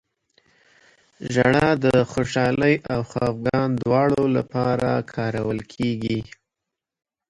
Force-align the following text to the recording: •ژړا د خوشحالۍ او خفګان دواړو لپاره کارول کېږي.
•ژړا 1.33 1.67
د 1.85 1.85
خوشحالۍ 2.11 2.75
او 2.93 2.99
خفګان 3.11 3.69
دواړو 3.81 4.23
لپاره 4.37 4.89
کارول 5.15 5.59
کېږي. 5.73 6.19